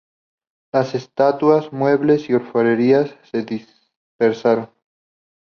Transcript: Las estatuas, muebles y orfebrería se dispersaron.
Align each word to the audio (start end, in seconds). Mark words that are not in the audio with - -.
Las 0.73 0.95
estatuas, 0.95 1.71
muebles 1.71 2.27
y 2.27 2.33
orfebrería 2.33 3.05
se 3.29 3.43
dispersaron. 3.45 4.71